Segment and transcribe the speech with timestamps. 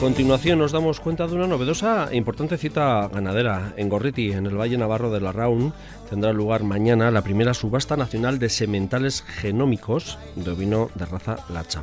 [0.00, 3.72] continuación nos damos cuenta de una novedosa e importante cita ganadera.
[3.76, 5.72] En Gorriti, en el Valle Navarro de la Raun,
[6.10, 11.82] tendrá lugar mañana la primera subasta nacional de sementales genómicos de ovino de raza lacha.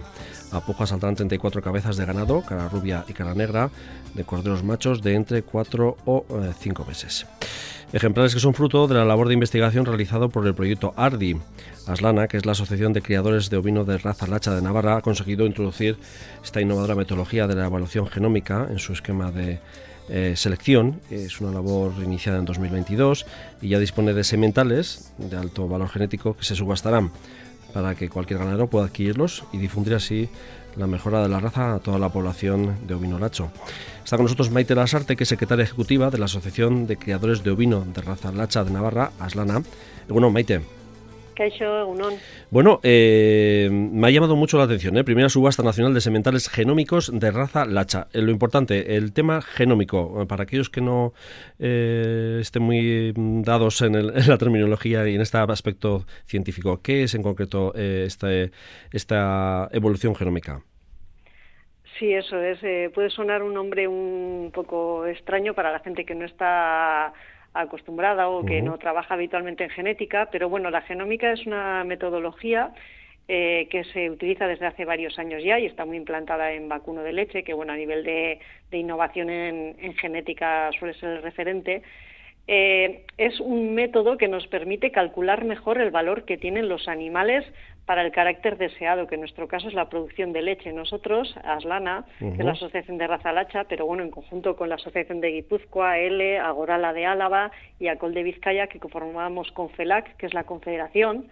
[0.52, 3.72] A poco saldrán 34 cabezas de ganado, cara rubia y cara negra,
[4.14, 6.26] de corderos machos de entre 4 o
[6.60, 7.26] 5 meses.
[7.94, 11.38] Ejemplares que son fruto de la labor de investigación realizado por el proyecto ARDI.
[11.86, 15.02] Aslana, que es la Asociación de Criadores de Ovino de Raza Lacha de Navarra, ha
[15.02, 15.98] conseguido introducir
[16.44, 19.60] esta innovadora metodología de la evaluación genómica en su esquema de
[20.10, 21.02] eh, selección.
[21.12, 23.28] Es una labor iniciada en 2022
[23.62, 27.12] y ya dispone de sementales de alto valor genético que se subastarán
[27.74, 30.30] para que cualquier ganadero pueda adquirirlos y difundir así
[30.76, 33.52] la mejora de la raza a toda la población de ovino lacho.
[34.04, 37.52] Está con nosotros Maite Lasarte, que es secretaria ejecutiva de la Asociación de Criadores de
[37.52, 39.64] Ovino de Raza Lacha de Navarra, Aslana.
[40.08, 40.83] Bueno, Maite.
[42.50, 45.04] Bueno, eh, me ha llamado mucho la atención, ¿eh?
[45.04, 48.08] primera subasta nacional de sementales genómicos de raza lacha.
[48.14, 51.14] Eh, lo importante, el tema genómico, eh, para aquellos que no
[51.60, 53.94] estén muy dados en,
[54.28, 58.52] la terminología y en este aspecto científico, ¿qué es en concreto este,
[58.92, 60.62] esta evolución genómica?
[62.00, 62.60] Sí, eso es.
[62.92, 67.14] puede sonar un nombre un poco extraño para la gente que no está
[67.54, 72.74] acostumbrada o que no trabaja habitualmente en genética, pero bueno, la genómica es una metodología
[73.28, 77.04] eh, que se utiliza desde hace varios años ya y está muy implantada en vacuno
[77.04, 78.40] de leche, que bueno, a nivel de,
[78.72, 81.84] innovación en, en, genética suele ser el referente.
[82.48, 87.46] Eh, es un método que nos permite calcular mejor el valor que tienen los animales
[87.86, 90.72] para el carácter deseado, que en nuestro caso es la producción de leche.
[90.72, 94.76] Nosotros, Aslana, que es la Asociación de Raza Lacha, pero bueno, en conjunto con la
[94.76, 100.16] Asociación de Guipúzcoa, L, Agorala de Álava y Acol de Vizcaya, que conformamos con FELAC,
[100.16, 101.28] que es la confederación,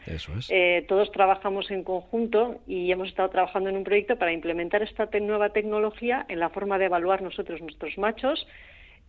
[0.49, 5.07] eh, todos trabajamos en conjunto y hemos estado trabajando en un proyecto para implementar esta
[5.21, 8.45] nueva tecnología en la forma de evaluar nosotros nuestros machos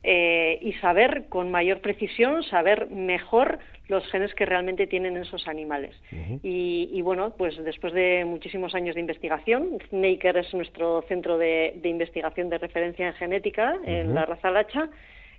[0.02, 3.58] eh, y saber con mayor precisión, saber mejor
[3.88, 5.94] los genes que realmente tienen esos animales.
[6.42, 12.48] y, bueno, pues después de muchísimos años de investigación, Naker es nuestro centro de, investigación
[12.48, 14.88] de referencia en genética en la raza lacha,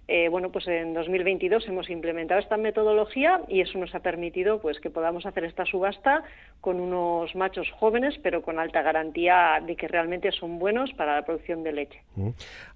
[0.07, 4.79] eh, bueno, pues en 2022 hemos implementado esta metodología y eso nos ha permitido pues
[4.81, 6.23] que podamos hacer esta subasta
[6.59, 11.25] con unos machos jóvenes, pero con alta garantía de que realmente son buenos para la
[11.25, 12.01] producción de leche.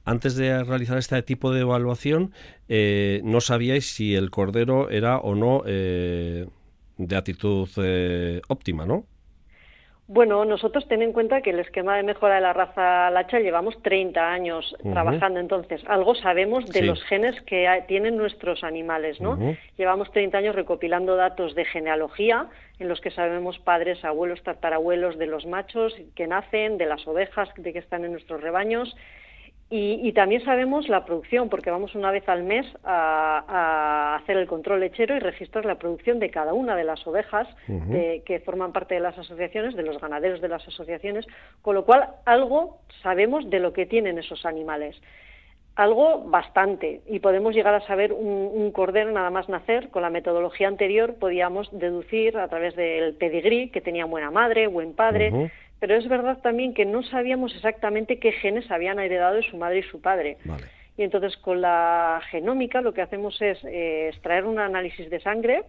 [0.05, 2.31] Antes de realizar este tipo de evaluación,
[2.69, 6.45] eh, no sabíais si el cordero era o no eh,
[6.97, 7.67] de actitud
[8.47, 9.05] óptima, ¿no?
[10.09, 13.81] Bueno, nosotros ten en cuenta que el esquema de mejora de la raza lacha llevamos
[13.81, 19.37] 30 años trabajando, entonces algo sabemos de los genes que tienen nuestros animales, ¿no?
[19.77, 22.47] Llevamos 30 años recopilando datos de genealogía
[22.79, 27.49] en los que sabemos padres, abuelos, tatarabuelos de los machos que nacen, de las ovejas
[27.57, 28.95] de que están en nuestros rebaños
[29.69, 34.79] y, también sabemos la producción, porque vamos una vez al mes a, hacer el control
[34.79, 37.49] lechero y registrar la producción de cada una de las ovejas
[38.25, 41.27] que forman parte de las asociaciones, de los ganaderos de las asociaciones,
[41.61, 44.95] con lo cual algo sabemos de lo que tienen esos animales.
[45.75, 49.89] Algo bastante, y podemos llegar a saber un, cordero nada más nacer.
[49.89, 54.93] Con la metodología anterior podíamos deducir a través del pedigrí que tenía buena madre, buen
[54.93, 59.57] padre pero es verdad también que no sabíamos exactamente qué genes habían heredado de su
[59.57, 60.37] madre y su padre.
[60.97, 65.63] Y entonces con la genómica lo que hacemos es eh, extraer un análisis de sangre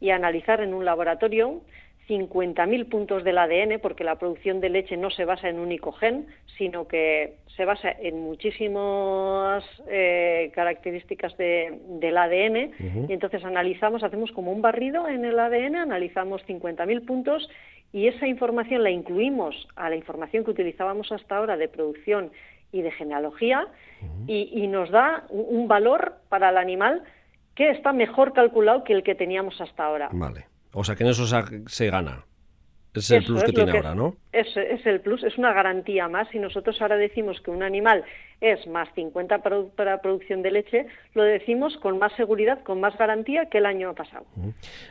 [0.00, 1.62] y analizar en un laboratorio
[2.08, 5.92] 50.000 puntos del ADN, porque la producción de leche no se basa en un único
[5.92, 6.26] gen,
[6.58, 13.06] sino que se basa en muchísimas eh, características del ADN.
[13.08, 17.48] Y entonces analizamos, hacemos como un barrido en el ADN, analizamos 50.000 puntos
[17.92, 22.30] y esa información la incluimos a la información que utilizábamos hasta ahora de producción
[22.72, 23.68] y de genealogía
[24.26, 27.02] y, nos da un, valor para el animal
[27.54, 30.08] que está mejor calculado que el que teníamos hasta ahora.
[30.10, 30.46] Vale.
[30.72, 31.26] O sea que en eso
[31.66, 32.24] se gana.
[32.94, 34.16] Es el plus que tiene ahora, ¿no?
[34.32, 36.28] Es, es, el plus, es una garantía más.
[36.28, 38.04] Si nosotros ahora decimos que un animal
[38.42, 43.46] es más 50 para, producción de leche, lo decimos con más seguridad, con más garantía
[43.46, 44.26] que el año pasado.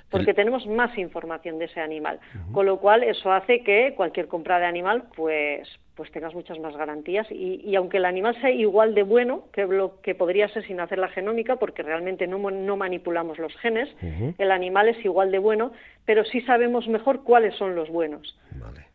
[0.09, 2.19] Porque tenemos más información de ese animal.
[2.53, 6.75] Con lo cual, eso hace que cualquier compra de animal, pues, pues tengas muchas más
[6.75, 10.79] garantías y, aunque el animal sea igual de bueno que lo que podría ser sin
[10.79, 13.89] hacer la genómica, porque realmente no, no manipulamos los genes,
[14.37, 15.73] el animal es igual de bueno,
[16.05, 18.37] pero sí sabemos mejor cuáles son los buenos.
[18.51, 18.91] Vale.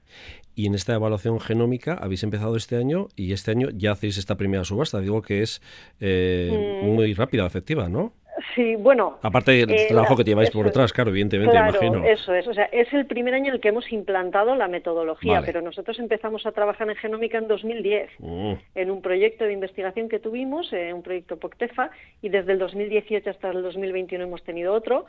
[0.56, 4.36] Y en esta evaluación genómica habéis empezado este año y este año ya hacéis esta
[4.36, 5.00] primera subasta.
[5.00, 5.60] Digo que es
[6.00, 6.86] eh, mm.
[6.86, 8.14] muy rápida, efectiva, ¿no?
[8.54, 9.18] Sí, bueno.
[9.20, 12.02] Aparte del eh, trabajo que lleváis por detrás, claro, evidentemente, imagino.
[12.04, 15.42] Eso es, o sea, es el primer año en el que hemos implantado la metodología,
[15.44, 18.52] pero nosotros empezamos a trabajar en genómica en 2010, mm.
[18.74, 21.90] en un proyecto de investigación que tuvimos, eh, un proyecto POCTEFA,
[22.22, 25.04] y desde el 2018 hasta el 2021 hemos tenido otro,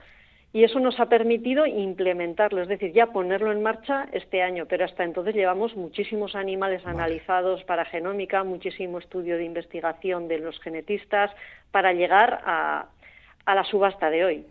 [0.53, 4.85] y eso nos ha permitido implementarlo, es decir, ya ponerlo en marcha este año, pero
[4.85, 11.31] hasta entonces llevamos muchísimos animales analizados para genómica, muchísimo estudio de investigación de los genetistas
[11.71, 12.87] para llegar a,
[13.47, 14.45] a la subasta de hoy.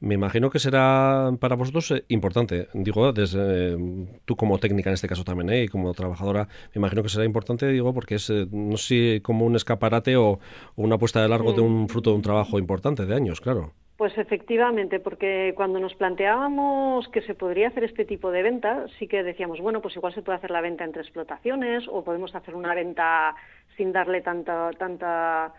[0.00, 3.76] Me imagino que será para vosotros eh, importante, digo, desde
[4.24, 5.62] tú como técnica en este caso también, ¿eh?
[5.62, 9.46] y como trabajadora, me imagino que será importante, digo, porque es, eh, no sé, como
[9.46, 10.40] un escaparate o,
[10.74, 13.72] una puesta de largo de un fruto de un trabajo importante de años, claro.
[13.98, 19.08] Pues efectivamente, porque cuando nos planteábamos que se podría hacer este tipo de venta, sí
[19.08, 22.54] que decíamos, bueno, pues igual se puede hacer la venta entre explotaciones o podemos hacer
[22.54, 23.34] una venta
[23.76, 25.52] sin darle tanta, tanta,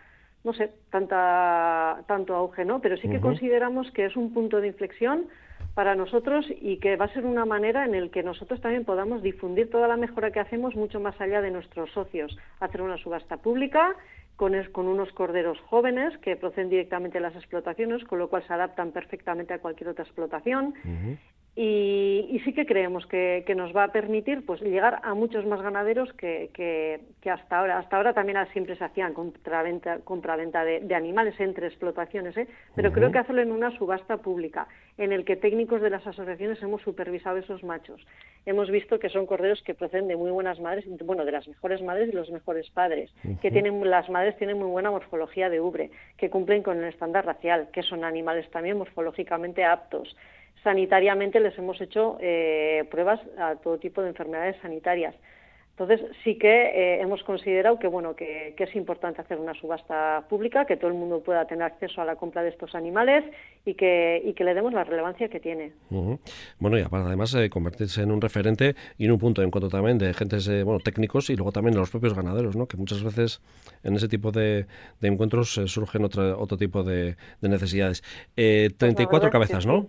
[0.46, 2.80] no sé, tanta, tanto auge, ¿no?
[2.80, 5.28] Pero sí que consideramos que es un punto de inflexión
[5.74, 9.22] para nosotros y que va a ser una manera en el que nosotros también podamos
[9.22, 13.36] difundir toda la mejora que hacemos mucho más allá de nuestros socios, hacer una subasta
[13.36, 13.98] pública
[14.40, 18.54] con, con, unos corderos jóvenes que proceden directamente de las explotaciones, con lo cual se
[18.54, 20.74] adaptan perfectamente a cualquier otra explotación.
[21.62, 26.14] Y, sí que creemos que, nos va a permitir pues llegar a muchos más ganaderos
[26.14, 27.80] que, que, hasta ahora.
[27.80, 32.48] Hasta ahora también siempre se hacían compraventa, compraventa de, de animales entre explotaciones, ¿eh?
[32.76, 36.64] pero creo que hacerlo en una subasta pública, en el que técnicos de las asociaciones
[36.64, 38.08] hemos supervisado esos machos.
[38.46, 41.82] Hemos visto que son corderos que proceden de muy buenas madres, bueno, de las mejores
[41.82, 45.92] madres y los mejores padres, que tienen las madres tienen muy buena morfología de ubre,
[46.16, 50.16] que cumplen con el estándar racial, que son animales también morfológicamente aptos
[50.64, 55.16] sanitariamente les hemos hecho eh, pruebas a todo tipo de enfermedades sanitarias.
[55.80, 60.66] Entonces sí que eh, hemos considerado que bueno que, es importante hacer una subasta pública,
[60.66, 63.24] que todo el mundo pueda tener acceso a la compra de estos animales
[63.64, 65.72] y que, y que le demos la relevancia que tiene.
[66.60, 69.70] Bueno, y aparte además eh, convertirse en un referente y en un punto de encuentro
[69.70, 72.68] también de agentes bueno, técnicos y luego también de los propios ganaderos, ¿no?
[72.68, 73.42] que muchas veces
[73.82, 74.66] en ese tipo de,
[75.02, 78.04] encuentros surgen otro, otro tipo de, necesidades.
[78.36, 79.88] 34 pues cabezas, ¿no?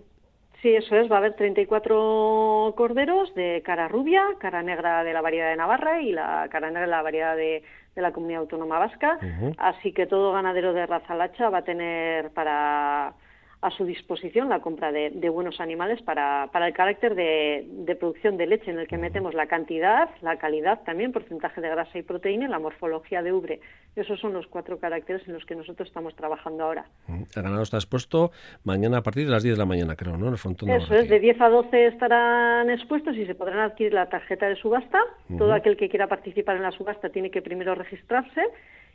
[0.61, 1.11] Sí, eso es.
[1.11, 6.01] Va a haber 34 corderos de cara rubia, cara negra de la variedad de Navarra
[6.01, 7.63] y la cara negra de la variedad de,
[7.95, 9.19] la comunidad autónoma vasca.
[9.57, 13.15] Así que todo ganadero de raza lacha va a tener para
[13.61, 18.47] a su disposición la compra de, buenos animales para, para el carácter de, producción de
[18.47, 22.45] leche en el que metemos la cantidad, la calidad también, porcentaje de grasa y proteína
[22.45, 23.59] y la morfología de ubre.
[23.95, 26.85] Esos son los cuatro caracteres en los que nosotros estamos trabajando ahora.
[27.07, 28.31] El ganado está expuesto
[28.63, 30.27] mañana a partir de las 10 de la mañana, creo, ¿no?
[30.27, 33.93] En el frontón Eso es, de 10 a 12 estarán expuestos y se podrán adquirir
[33.93, 34.99] la tarjeta de subasta.
[35.37, 38.41] Todo aquel que quiera participar en la subasta tiene que primero registrarse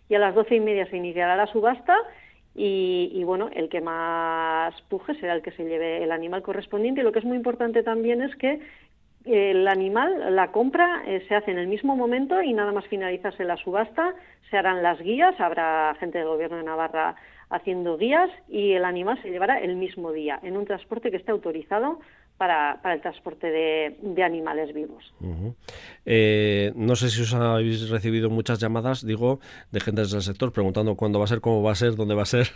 [0.09, 1.97] y a las doce y media se iniciará la subasta
[2.59, 7.03] y, bueno, el que más puje será el que se lleve el animal correspondiente.
[7.03, 8.61] Y lo que es muy importante también es que
[9.27, 13.45] el animal, la compra eh, se hace en el mismo momento y nada más finalizarse
[13.45, 14.15] la subasta
[14.51, 17.17] se harán las guías, habrá gente del gobierno de Navarra
[17.51, 21.33] haciendo guías y el animal se llevará el mismo día en un transporte que esté
[21.33, 21.99] autorizado
[22.39, 25.13] para, para el transporte de, animales vivos.
[26.05, 29.41] Eh, no sé si os habéis recibido muchas llamadas, digo,
[29.71, 32.23] de gente del sector preguntando cuándo va a ser, cómo va a ser, dónde va
[32.23, 32.49] a ser.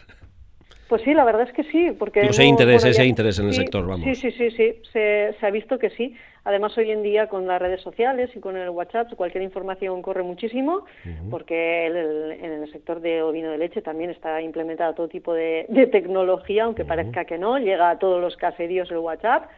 [0.90, 2.22] Pues sí, la verdad es que sí, porque...
[2.22, 4.04] ese interés, ese interés en el sector, vamos.
[4.04, 6.16] Sí, sí, sí, sí, se, ha visto que sí.
[6.42, 10.24] Además, hoy en día con las redes sociales y con el WhatsApp, cualquier información corre
[10.24, 10.84] muchísimo,
[11.30, 16.64] porque en el sector de ovino de leche también está implementada todo tipo de, tecnología,
[16.64, 19.48] aunque parezca que no, llega a todos los caseríos el WhatsApp,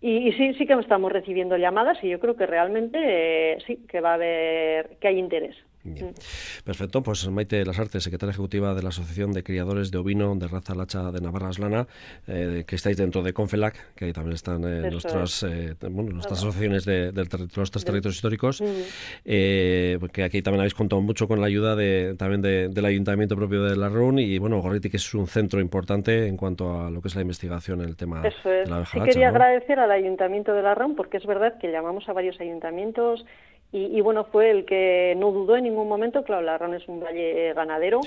[0.00, 4.00] y, sí, sí que estamos recibiendo llamadas y yo creo que realmente eh, sí, que
[4.00, 5.56] va a haber, que hay interés.
[5.82, 6.12] Mm.
[6.64, 10.46] Perfecto, pues Maite Las Artes, secretaria ejecutiva de la Asociación de Criadores de Ovino de
[10.46, 11.86] Raza Lacha de Navarra Aslana,
[12.26, 16.38] eh, que estáis dentro de Confelac, que ahí también están eh, nuestras, eh, bueno, nuestras
[16.38, 19.24] asociaciones de, de, los tres territorios históricos, mm.
[19.24, 23.76] que aquí también habéis contado mucho con la ayuda de, también del Ayuntamiento propio de
[23.76, 27.08] La RUN y bueno, Gorriti, que es un centro importante en cuanto a lo que
[27.08, 28.32] es la investigación en el tema de
[28.66, 32.08] la abeja sí quería agradecer al Ayuntamiento de La RUN porque es verdad que llamamos
[32.08, 33.24] a varios ayuntamientos
[33.72, 36.24] y, bueno, fue el que no dudó en ningún momento.
[36.24, 38.00] Claro, Larrón es un valle ganadero.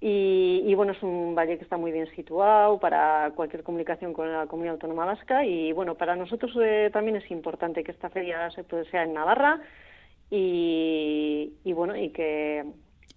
[0.00, 4.46] Y, bueno, es un valle que está muy bien situado para cualquier comunicación con la
[4.46, 5.44] comunidad autónoma vasca.
[5.44, 9.14] Y bueno, para nosotros eh, también es importante que esta feria se puede, sea en
[9.14, 9.60] Navarra
[10.30, 12.64] y, bueno, y que.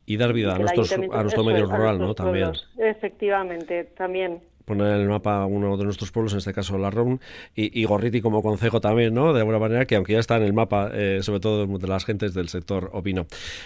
[0.06, 2.14] Y dar vida a, nuestros, a nuestro medio rural, ¿no?
[2.14, 2.52] También.
[2.78, 4.42] Efectivamente, también
[4.78, 7.20] poner en el mapa uno de nuestros pueblos, en este caso la ROM,
[7.56, 9.34] y, Gorriti como concejo también, ¿no?
[9.34, 12.06] De alguna manera, que aunque ya está en el mapa, eh, sobre todo de las
[12.06, 13.26] gentes del sector ovino.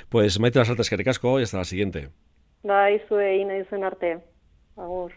[0.10, 2.10] Pues Maite Las Artes, que y hasta la siguiente.
[2.64, 3.54] Bai, zue, ina
[3.86, 4.20] arte.
[4.78, 5.12] Agur.